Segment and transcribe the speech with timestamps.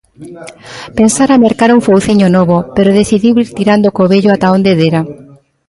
[0.97, 5.01] Pensara mercar un fouciño novo, pero decidiu ir tirando co vello ata onde dera.